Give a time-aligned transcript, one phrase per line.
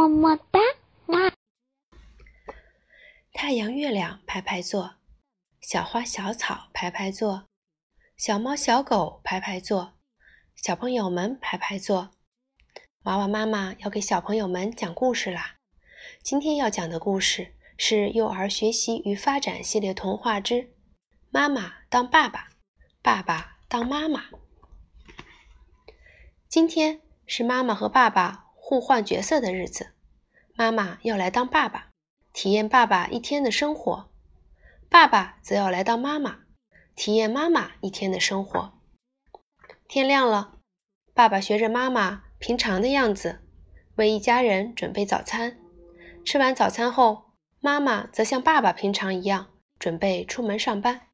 [0.00, 0.58] 么么哒！
[1.08, 1.34] 啊！
[3.34, 4.94] 太阳、月亮排排坐，
[5.60, 7.46] 小花、小草排排坐，
[8.16, 9.98] 小猫、小狗排排坐，
[10.56, 12.12] 小朋友们排排坐。
[13.02, 15.56] 娃娃妈妈要给小朋友们讲故事啦！
[16.22, 20.72] 今天要讲的故事是《幼儿学习与发展系列童话之
[21.28, 22.48] 妈妈当爸爸，
[23.02, 24.20] 爸爸当妈妈》。
[26.48, 28.46] 今天是妈妈和爸爸。
[28.70, 29.94] 互换角色的日子，
[30.54, 31.88] 妈妈要来当爸爸，
[32.32, 34.10] 体验爸爸一天的生活；
[34.88, 36.42] 爸爸则要来当妈妈，
[36.94, 38.78] 体验妈妈一天的生活。
[39.88, 40.60] 天亮了，
[41.12, 43.40] 爸爸学着妈妈平常的样子，
[43.96, 45.58] 为一家人准备早餐。
[46.24, 49.50] 吃完早餐后，妈妈则像爸爸平常一样，
[49.80, 51.08] 准备出门上班。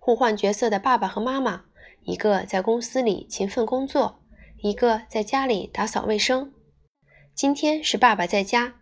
[0.00, 1.66] 互换角色的爸爸和妈妈，
[2.02, 4.24] 一个在公司里勤奋工作。
[4.62, 6.52] 一个在家里打扫卫生。
[7.34, 8.80] 今天是爸爸在家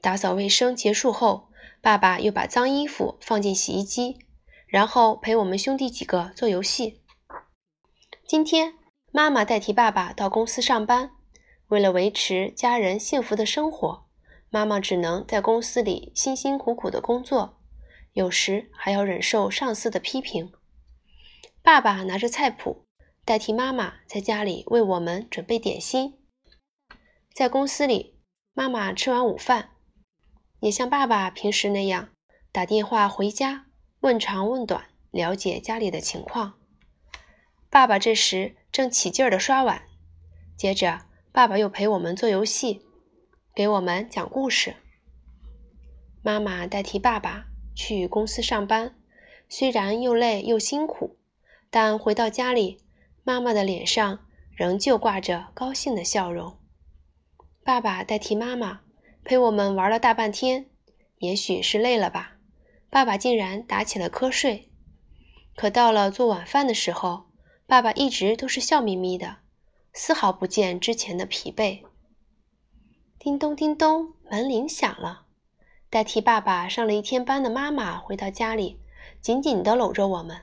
[0.00, 1.48] 打扫卫生结束后，
[1.82, 4.16] 爸爸又把脏衣服放进洗衣机，
[4.66, 7.02] 然后陪我们兄弟几个做游戏。
[8.26, 8.74] 今天
[9.10, 11.10] 妈妈代替爸爸到公司上班，
[11.68, 14.06] 为了维持家人幸福的生活，
[14.50, 17.58] 妈妈只能在公司里辛辛苦苦的工作，
[18.12, 20.52] 有时还要忍受上司的批评。
[21.62, 22.87] 爸爸拿着菜谱。
[23.28, 26.16] 代替妈妈在家里为我们准备点心，
[27.34, 28.16] 在公司里，
[28.54, 29.72] 妈妈吃完午饭，
[30.60, 32.08] 也像爸爸平时那样
[32.50, 33.66] 打电话回家
[34.00, 36.54] 问长问短，了解家里的情况。
[37.68, 39.82] 爸爸这时正起劲儿地刷碗，
[40.56, 42.80] 接着爸爸又陪我们做游戏，
[43.54, 44.74] 给我们讲故事。
[46.22, 48.96] 妈妈代替爸爸去公司上班，
[49.50, 51.18] 虽然又累又辛苦，
[51.68, 52.80] 但回到家里。
[53.28, 54.20] 妈妈的脸上
[54.56, 56.56] 仍旧挂着高兴的笑容。
[57.62, 58.80] 爸爸代替妈妈
[59.22, 60.70] 陪我们玩了大半天，
[61.18, 62.38] 也许是累了吧，
[62.88, 64.72] 爸爸竟然打起了瞌睡。
[65.54, 67.26] 可到了做晚饭的时候，
[67.66, 69.40] 爸爸一直都是笑眯眯的，
[69.92, 71.82] 丝毫不见之前的疲惫。
[73.18, 75.26] 叮咚叮咚，门铃响了。
[75.90, 78.80] 代替爸爸上了一天班的妈妈回到家里，
[79.20, 80.40] 紧紧地搂着我们，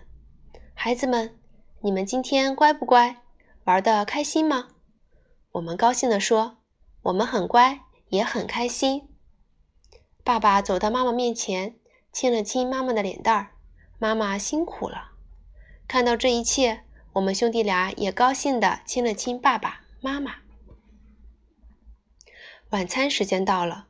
[0.75, 1.39] 孩子们。
[1.85, 3.17] 你们今天乖不乖？
[3.65, 4.69] 玩的开心吗？
[5.51, 6.57] 我们高兴地说
[7.03, 9.07] ：“我们很乖，也很开心。”
[10.25, 11.75] 爸爸走到妈妈面前，
[12.11, 13.51] 亲了亲妈妈的脸蛋儿。
[13.99, 15.11] 妈妈辛苦了。
[15.87, 20.37] 看到这一切，我们兄弟俩也高兴地亲了亲爸爸妈妈。
[22.71, 23.85] 晚餐时间到了，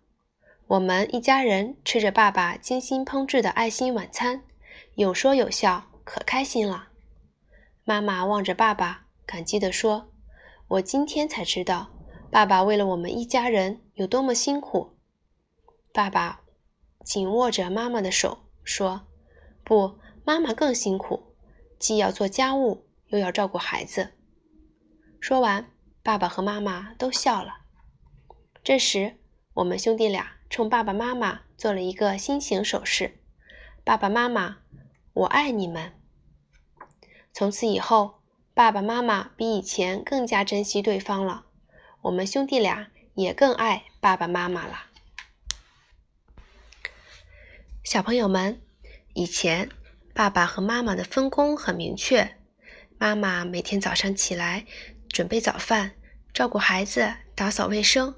[0.68, 4.44] 我们一家人吃着爸爸精心烹制的爱心晚餐，
[4.96, 6.90] 有说有笑，可开心了。
[7.88, 10.12] 妈妈望着爸爸，感激地说
[10.70, 11.92] ：“我今天才知道，
[12.32, 14.98] 爸爸为了我们一家人有多么辛苦。”
[15.94, 16.42] 爸爸
[17.04, 19.06] 紧握着妈妈的手说
[19.64, 21.36] ：“不，妈妈更辛苦，
[21.78, 24.14] 既要做家务，又要照顾孩子。”
[25.22, 25.70] 说完，
[26.02, 27.58] 爸爸和妈妈都笑了。
[28.64, 29.18] 这时，
[29.54, 33.20] 我们兄弟俩冲爸爸妈妈做了一个心形手势
[33.86, 34.58] ：“爸爸妈妈，
[35.14, 35.94] 我爱你们。”
[37.38, 38.22] 从此以后，
[38.54, 41.48] 爸爸妈妈比以前更加珍惜对方了。
[42.04, 44.86] 我们兄弟俩也更爱爸爸妈妈了。
[47.84, 48.62] 小朋友们，
[49.14, 49.70] 以前
[50.14, 52.38] 爸爸和妈妈的分工很明确：
[52.98, 54.66] 妈妈每天早上起来
[55.10, 55.92] 准备早饭，
[56.34, 58.14] 照顾孩子，打扫卫生；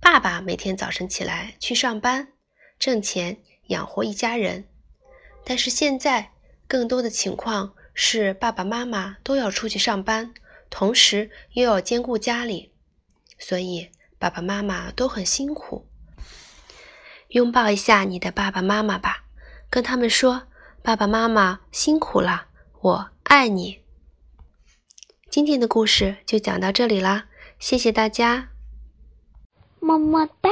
[0.00, 2.32] 爸爸每天早晨起来去上班，
[2.78, 3.36] 挣钱
[3.66, 4.66] 养活一家人。
[5.44, 6.32] 但是现在，
[6.66, 7.74] 更多的情况。
[7.98, 10.34] 是爸爸妈妈都要出去上班，
[10.68, 12.70] 同时又要兼顾家里，
[13.38, 15.86] 所以爸爸妈妈都很辛苦。
[17.28, 19.24] 拥抱一下你的爸爸妈妈吧，
[19.70, 20.46] 跟他们说
[20.84, 22.48] ：“爸爸妈妈辛苦了，
[22.82, 23.80] 我爱你。”
[25.30, 27.28] 今天的故事就讲到这里啦，
[27.58, 28.50] 谢谢大家，
[29.80, 30.50] 么么哒。